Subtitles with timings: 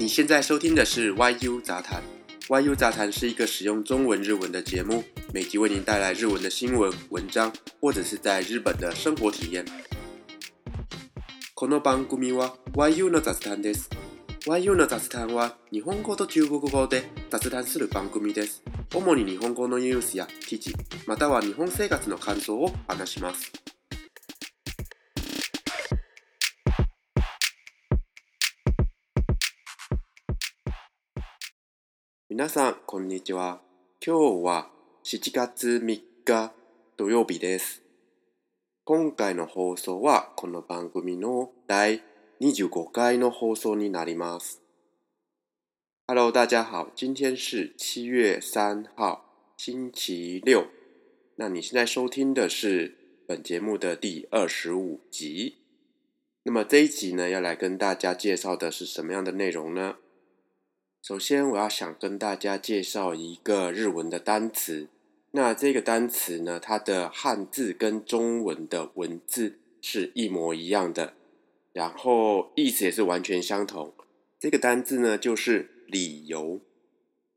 [0.00, 2.02] 你现在收听的是 YU 杂谈。
[2.48, 5.04] YU 杂谈是一个使用中文、日文的节目，
[5.34, 9.62] 每集为您带来日文的新闻、文章，或者是在日本的生活体验。
[11.54, 13.90] この番組は YU の雑談です。
[14.46, 18.62] YU の雑談は日本語と中国語で雑談する番組です。
[18.94, 20.74] 主に日本語のニュースや記事、
[21.06, 23.59] または日本生活の感想を話します。
[32.42, 33.60] 皆さん、こんにちは。
[34.02, 34.70] 今日は
[35.04, 36.52] 7月3日
[36.96, 37.82] 土曜日です。
[38.84, 42.00] 今回の放送はこの番組の第
[42.40, 44.62] 25回の放送になります。
[46.08, 49.20] Hello，大家好，今天是7月3号，
[49.58, 50.64] 星期六。
[51.36, 52.96] 那你现在收听的是
[53.26, 55.58] 本节目的第25集。
[56.44, 59.96] 那么这一集呢，要来跟大家介绍的是什么样的内容呢？
[61.02, 64.88] 首先，我要想跟大家介绍一个日文的单词。
[65.30, 71.14] 那这个单词呢，它的汉字跟中文的文字是一模一样的，
[71.72, 73.94] 然后意思也是完全相同。
[74.38, 76.60] 这个单字呢，就是理由，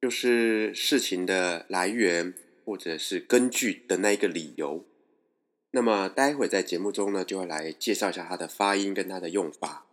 [0.00, 2.32] 就是事情的来源
[2.64, 4.86] 或者是根据的那一个理由。
[5.72, 9.86] 那么待会在节目中呢，就会来介绍一下它的发音跟它的用法。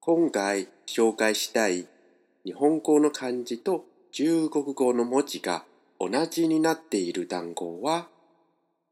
[0.00, 1.84] 更改修改时代。
[2.42, 5.66] 日本語の漢字と中国語の文字が
[6.00, 8.06] 同じになっている単語は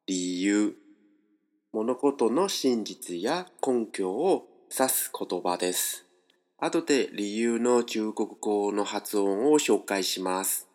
[0.07, 0.77] 理由
[1.73, 6.05] 物事の真実や根拠を指す言葉です。
[6.59, 10.69] 後で理由の中国語の発音を紹介します。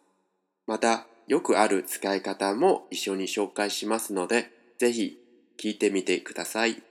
[0.66, 5.20] また、よくある使い方も一緒に紹介しますので、ぜひ
[5.60, 6.82] 聞いてみてください。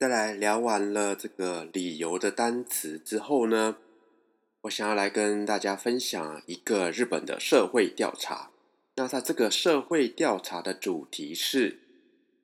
[0.00, 3.76] 再来聊完了这个理由的单词之后呢，
[4.62, 8.50] 我想要来跟大家分享一个日本的社会调查。
[8.96, 11.78] 那它这个社会调查的主题是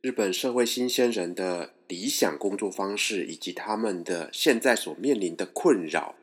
[0.01, 6.15] 日本社会新鲜人的理想工作方式以及他们的现在所面临的困扰。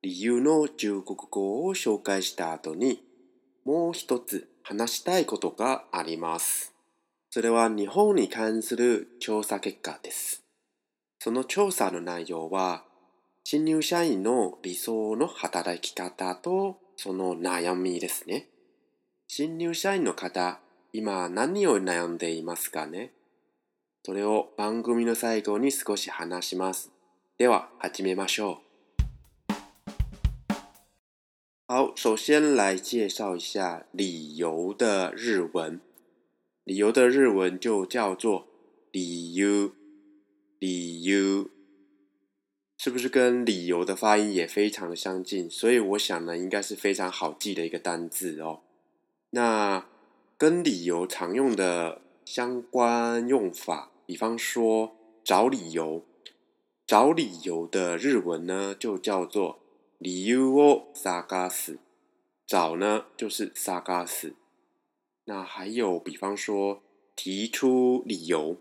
[0.00, 3.02] You know, 中国国を紹介した後に
[3.64, 6.72] もう一つ話したいことがあります。
[7.28, 10.42] それは日本に関する調査結果です。
[11.18, 12.87] その調査の内容は。
[13.50, 18.46] 新入社員の理想の働き方とその悩みですね。
[19.26, 20.60] 新入社員の方、
[20.92, 23.10] 今何を悩んでいますかね
[24.04, 26.92] それを番組の最後に少し話します。
[27.38, 28.60] では始めましょ
[29.00, 30.52] う。
[31.68, 35.80] 好，首先来介绍一下理由的日文。
[36.66, 38.44] 理由的日文就叫做
[38.92, 39.72] 理由，
[40.58, 41.48] 理由。
[42.80, 45.50] 是不是跟理由的发音也非常的相近？
[45.50, 48.60] 所以我想呢，应该是非常好记的一个单字哦。
[49.30, 49.84] 那
[50.38, 54.94] 跟理由常用的相关用法，比方说
[55.24, 56.04] 找理由，
[56.86, 59.58] 找理由的日文呢就叫做
[59.98, 61.78] 理由を探し。
[62.46, 64.32] 找呢就是探し。
[65.24, 66.80] 那还有比方说
[67.16, 68.56] 提出理由，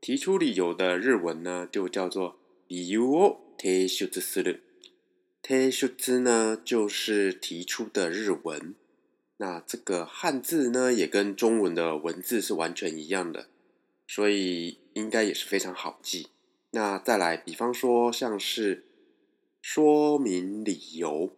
[0.00, 2.36] 提出理由的日文呢就叫做
[2.68, 3.47] 理由を。
[3.58, 4.60] 贴修字四日，
[5.42, 8.76] 贴修字呢就是提出的日文。
[9.38, 13.48] 那这个汉字呢也跟中文的文字是完全一样的，
[14.06, 16.28] 所以应该也是非常好记。
[16.70, 18.84] 那再来，比方说像是
[19.60, 21.32] 说明理由，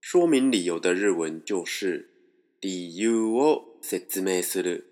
[0.00, 2.10] 说明理由的日文就是
[2.60, 3.64] 理由哦。
[3.82, 4.82] 设置没事了，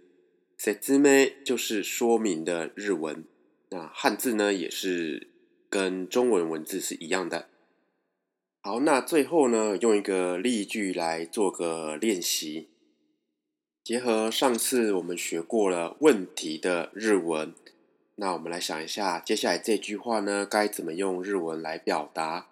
[0.58, 3.24] 设置没就是说明的日文。
[3.70, 5.35] 那汉字呢也是。
[5.76, 7.48] 跟中文文字是一样的。
[8.62, 12.70] 好，那最后呢，用一个例句来做个练习，
[13.84, 17.52] 结合上次我们学过了问题的日文，
[18.14, 22.46] 那我们来想一下，接下来这句话呢，该怎么用日文来表达？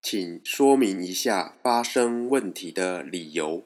[0.00, 3.62] 请说明一下发生问题的理由。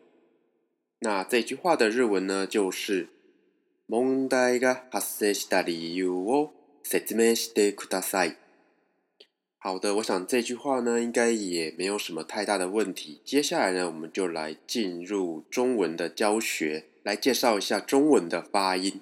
[0.99, 3.09] 那这句话的日文呢，就是
[3.87, 6.51] “問題が発生した理由を”。
[6.83, 8.37] 説明してください。
[9.59, 13.21] 好的，我想这句话呢，应该也没有什么太大的问题。
[13.25, 19.01] 接下来呢，我们就来进入中文的教学，来介绍一下中文的发音。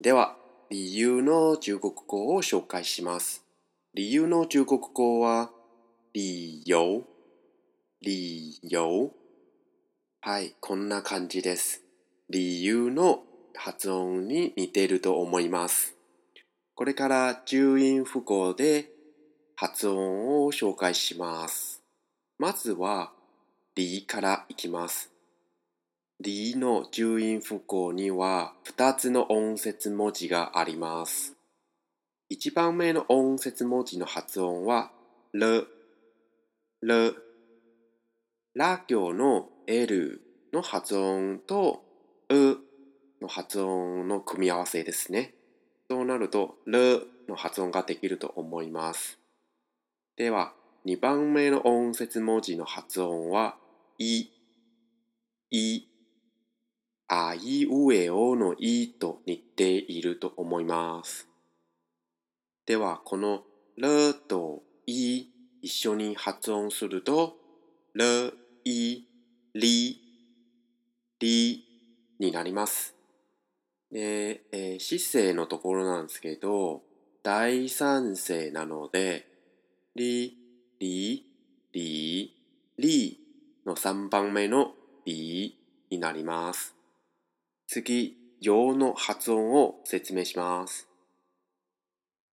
[0.00, 0.36] では、
[0.70, 3.42] 理由の中国語を紹介します。
[3.92, 5.50] 理由の中国語は、
[6.14, 7.04] 理由、
[8.00, 9.10] 理由。
[10.22, 11.82] はい、こんな感じです。
[12.30, 13.24] 理由の
[13.56, 15.96] 発音に似ていると思います。
[16.74, 18.88] これから重音符号で
[19.56, 21.82] 発音を紹介します。
[22.38, 23.12] まずは、
[23.76, 25.10] りからいきます。
[26.20, 31.34] りの重音符号には2つの音節文字があります。
[32.32, 34.90] 1番目の音節文字の発音は、
[35.32, 35.68] る、
[36.82, 37.16] る。
[38.54, 40.20] ら行の L
[40.52, 41.84] の発音と、
[42.28, 42.56] う、
[43.20, 45.34] の発音の組み合わせですね。
[45.90, 49.18] そうなると、るの発音ができると思います。
[50.16, 50.52] では、
[50.86, 53.56] 2番目の音節文字の発音は、
[53.98, 54.26] い、
[55.50, 55.86] い、
[57.08, 61.28] あいうえおのいと似ていると思います。
[62.66, 63.42] では、この
[63.76, 65.26] るとい
[65.62, 67.36] 一緒に発音すると、
[67.94, 68.32] る、
[68.64, 69.02] い、
[69.54, 70.00] り、
[71.18, 71.64] り
[72.18, 72.94] になります。
[73.90, 76.82] で、えー、姿勢のところなんですけど、
[77.22, 79.26] 第三声なので、
[79.96, 80.36] り、
[80.78, 81.26] り、
[81.72, 82.36] り、
[82.78, 83.20] り
[83.66, 84.72] の3番目の
[85.04, 85.58] り
[85.90, 86.74] になります。
[87.66, 90.88] 次、用の発音を説明します。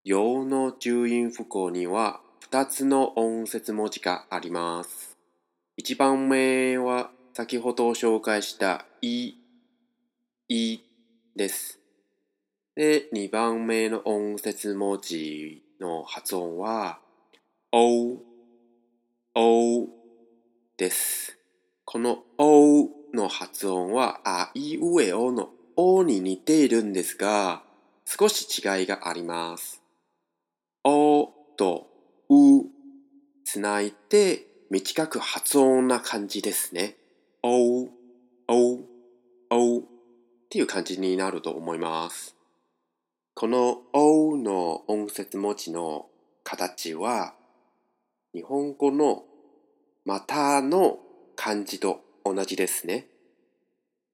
[0.03, 5.17] 用の重音符号には2つの音節文字があります。
[5.81, 9.33] 1番目は先ほど紹介したい、
[10.47, 10.83] い
[11.37, 11.79] です。
[12.75, 16.99] で、2番目の音節文字の発音は、
[17.71, 18.17] お、
[19.39, 19.87] お
[20.77, 21.37] です。
[21.85, 27.61] このおの発音は、あいうえおのおに似ているんですが、
[28.05, 29.83] 少し違いがあります。
[30.83, 31.87] おと
[32.29, 32.63] う
[33.45, 36.95] つないで短く発音な感じですね。
[37.43, 37.89] お、
[38.47, 38.95] お、
[39.51, 39.96] お。
[40.57, 42.35] っていう感じになると思います。
[43.35, 46.07] この O の音節文字の
[46.43, 47.35] 形は
[48.33, 49.23] 日本語の
[50.03, 50.97] またの
[51.35, 53.05] 漢字と同じですね。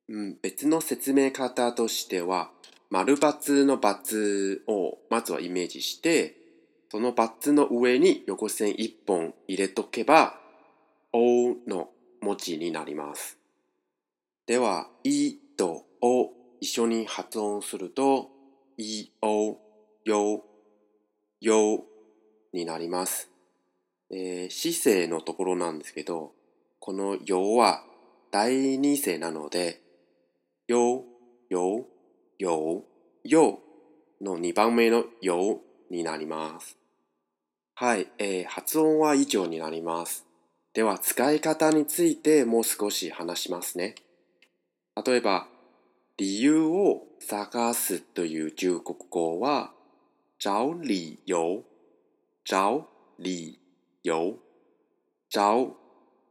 [0.10, 2.52] うん、別の説明方としては
[2.90, 6.36] 丸×の×をまずはイメージして
[6.92, 10.36] その×の上に横線1本入れとけば
[11.14, 11.88] O の
[12.20, 13.38] 文字になります。
[14.46, 18.30] では「い」とを一緒に発音すると、
[18.78, 19.58] いお、
[20.04, 20.44] よ、
[21.40, 21.84] よ
[22.52, 23.30] になります。
[24.12, 26.34] えー、姿勢のところなんですけど、
[26.80, 27.86] このよは
[28.32, 29.80] 第二声なので、
[30.68, 31.04] よ、
[31.50, 31.86] よ、
[32.38, 32.84] よ、
[33.24, 33.60] よ
[34.22, 35.60] の2番目のよ
[35.90, 36.78] になります。
[37.76, 40.26] はい、えー、発音は以上になります。
[40.74, 43.96] では、使い方についてもう少し話しますね。
[45.06, 45.48] 例えば、
[46.18, 49.72] 理由を探すという中国語は、
[50.38, 51.64] 找理由、
[52.46, 52.86] 找
[53.18, 53.58] 理
[54.04, 54.38] 由、
[55.32, 55.74] 找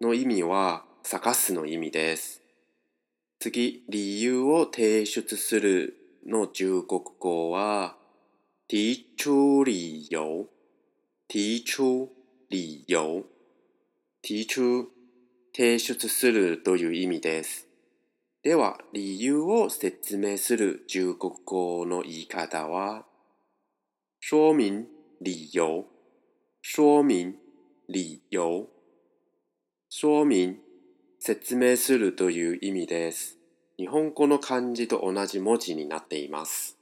[0.00, 2.40] の意味は探すの意味です。
[3.40, 7.96] 次、理由を提出するの中国語は、
[8.70, 10.49] 提出理由、
[11.29, 12.08] 提出
[12.50, 13.26] 理由、
[14.23, 14.88] 提出、
[15.52, 17.71] 提出するという意味です。
[18.44, 23.05] では、理由を説明する中国語の言い方は、
[24.20, 24.84] 说明
[25.20, 25.84] 理由、
[26.60, 27.34] 说明
[27.88, 28.67] 理由、
[29.88, 30.56] 说明、
[31.20, 33.38] 説明するという意味です。
[33.76, 36.76] 日本語の漢字と同じ文字になっています。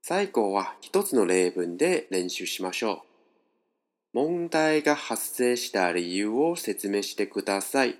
[0.00, 2.98] 最後は一つの例文で練習しましょう。
[4.12, 7.96] 問題が発生した理由を説明してください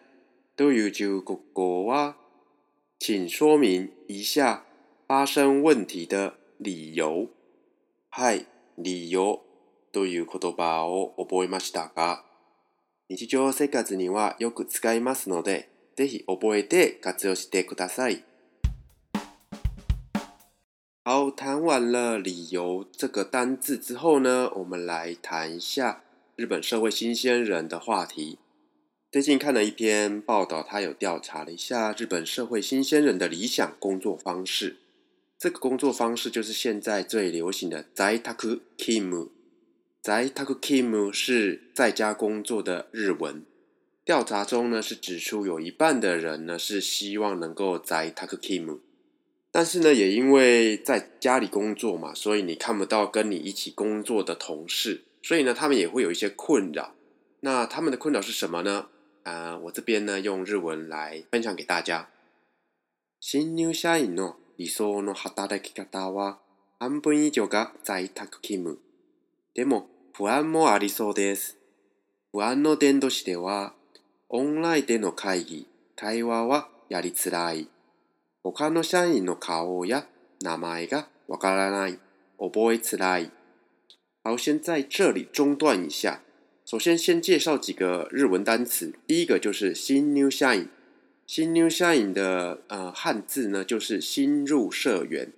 [0.57, 2.19] という中国語は
[3.07, 4.65] 请说明一下
[5.07, 7.29] 发生问题的理由。
[8.09, 8.47] 嗨，
[8.77, 9.43] 理由
[9.93, 10.79] 都有可多吧？
[10.87, 12.23] 哦，覚えましたか？
[13.07, 18.23] 日常生活にはよく使いますので、ぜひ覚えて活用してください。
[21.05, 26.03] 好，谈完了理由这个单字之后呢，我们来谈一下
[26.37, 28.39] 日本社会新鲜人的话题。
[29.15, 34.79] 最近看了一篇报道，他有调查了一下日本社会新鲜人的理想工作方式。
[35.39, 38.19] 这个工作方式就是现在最流行的宅
[38.77, 39.29] kim。
[40.03, 43.47] 在宅タ Kim 是在家工作的日文。
[44.05, 48.81] 调查中呢是指出有一半的人呢是希望能够在宅タ Kim。
[49.53, 56.97] 但是呢也因为在家里工作嘛，所以你看不到跟你一起工作的同事，所以呢他们也会有一些困扰。
[57.43, 58.89] 那他们的困扰是什么呢？
[59.25, 62.11] 呃，我这边呢用日文来分享给大家。
[63.21, 66.37] 新入社員の理想の働き方は
[66.79, 68.79] 半分以上が在宅勤務。
[69.55, 71.57] でも不安もありそうです。
[72.33, 73.73] 不安の点としては、
[74.29, 75.67] オンラインでの会議、
[75.97, 77.69] 会話はやりづらい。
[78.43, 80.05] 他の社員の顔や
[80.43, 81.93] 名前がわからない。
[82.39, 83.31] 覚えづらい。
[84.23, 86.24] 好，先在这里中断一下。
[86.67, 88.95] 首先，先介绍几个日文单词。
[89.07, 90.69] 第一个就是新 new shine。
[91.27, 95.29] 新 new shine 的呃汉字呢，就是新入社员，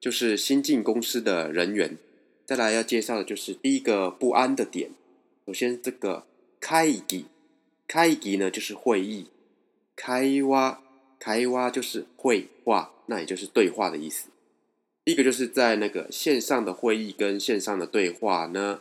[0.00, 1.98] 就是新进公司的人员。
[2.46, 4.90] 再来要介绍的就是第一个不安的点。
[5.46, 6.26] 首先，这个
[6.58, 7.24] 开議，
[7.86, 9.26] 开議呢就是会议，
[9.94, 10.80] 开挖，
[11.18, 14.30] 开挖就是绘画，那也就是对话的意思。
[15.04, 18.80] 一个就是在那个线上的会议跟线上的对话呢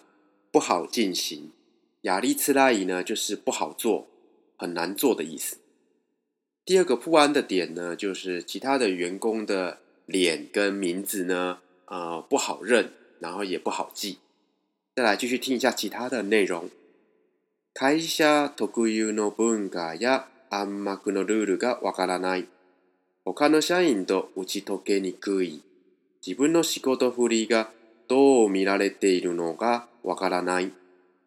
[0.52, 1.52] 不好进行。
[2.04, 4.08] 亚利次拉伊呢，就是不好做、
[4.58, 5.58] 很难做的意思。
[6.64, 14.20] 第二个不安的点呢，就是其他的员工的脸跟名字呢，呃，不好认，然后也不好记。
[14.96, 16.70] 再来继续听一下其他的内容。
[17.76, 22.48] 会社特有の文化や暗黙のルールがわからない。
[23.26, 25.62] 他の社員と打ち解けにくい。
[26.26, 27.70] 自分の仕事ぶりが
[28.08, 30.79] どう見られているのかわからない。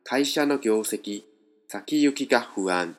[0.05, 1.23] 会社の業績
[1.69, 2.97] さっきよりか不安。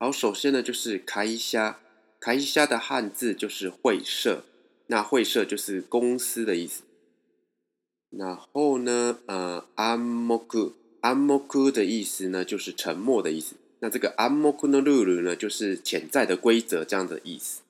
[0.00, 1.76] 好，首先呢，就是会社。
[2.20, 4.42] 会社的汉字就是会社，
[4.88, 6.82] 那会社就是公司的意思。
[8.10, 11.28] 然后呢，呃，安物故，安
[11.72, 13.54] 的意思呢，就是沉默的意思。
[13.78, 17.62] 那这个安物故ルール呢，就是潜在的规则这样的意思。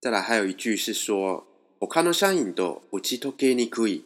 [0.00, 1.44] 再来，还有一句是说，
[1.90, 4.02] 他の社員とうちとけにくい。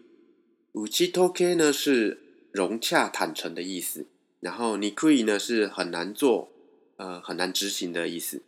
[0.72, 2.22] うちとけ呢是
[2.54, 4.06] 融洽、坦诚的意思，
[4.38, 6.50] 然后你くい呢是很难做，
[6.98, 8.42] 呃，很难执行的意思。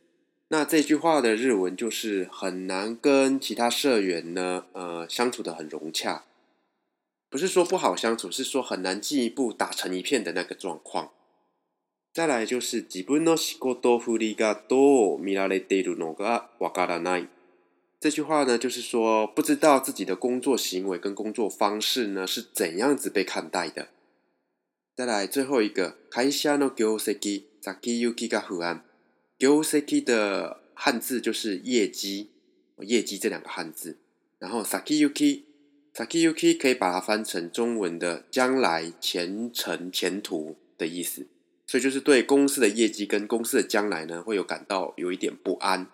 [0.46, 6.22] 那这句话的日文就是很难跟其他社员呢，呃，相处的很融洽，
[7.28, 11.10] 不是说不好相处，是说很难进一步打成一片的那个状况。
[12.14, 17.26] 再来就是自分の仕事振りがどう見られてるのかわからない。
[17.98, 23.88] 这句话呢就是说不知道自己的工作行为跟工作方式呢是怎样子被看待的。
[24.96, 28.82] 再来最后一个，开下诺狗塞基，咋基有基噶不安。
[29.38, 32.30] 狗塞基的汉字就是业绩，
[32.78, 33.98] 业绩这两个汉字。
[34.38, 35.44] 然后咋基有基，
[35.92, 41.26] 咋基有基可以把它翻成中文的将来、前程、前途的意思。
[41.66, 45.88] 所以就是对公司的业绩跟公司的将来呢，会有感到有一点不安。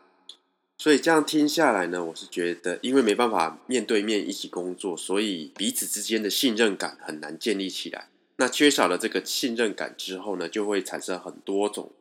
[0.78, 8.11] 所以这样听下来呢，我是觉得，因为没办法面对面一起工作，所以彼此之间的信任感很难建立起来。
[8.36, 11.92] 那缺少了这个信任感之后呢，就会产生很多种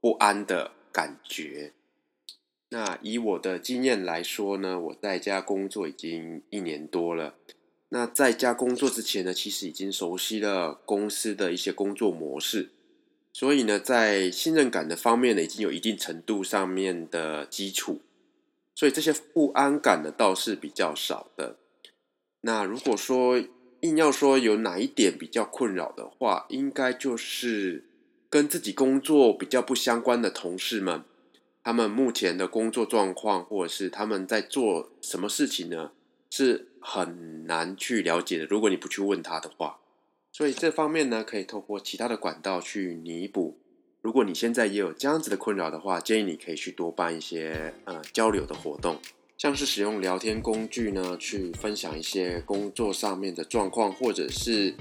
[0.00, 1.72] 不安的感觉。
[2.70, 7.34] 那以我的经验来说呢，我在家工作已经一年多了。
[7.90, 12.70] 那在家工作之前呢，其实已经熟悉了公司的一些工作模式，
[13.32, 18.00] 所以呢，在信任感的方面呢，已经有一定程度上面的基础，
[18.74, 21.58] 所以这些不安感呢倒是比较少的。
[22.40, 23.40] 那如果说，
[23.84, 27.84] 硬要说有哪一点比较困扰的话，应该就是
[28.30, 31.02] 跟自己工作比较不相关的同事们，
[31.62, 35.90] 他们目前的工作状况，或者是他们在做什么事情呢，
[36.30, 38.46] 是很难去了解的。
[38.46, 39.78] 如果你不去问他的话，
[40.32, 43.58] 所以这方面呢，可以透过其他的管道去弥补。
[44.00, 48.98] 如果你现在也有这样子的困扰的话，建议你可以去多办一些呃交流的活动。
[49.36, 54.74] 像是使用聊天工具呢，去分享一些工作上面的状况，或者是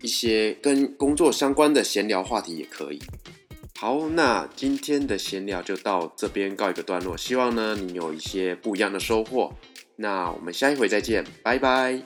[0.00, 2.98] 一些跟工作相关的闲聊话题也可以。
[3.78, 9.52] 好，那今天的闲聊就到这边告一个段落，希望呢你有一些不一样的收获。
[9.96, 12.00] 那我们下一回再见，拜拜。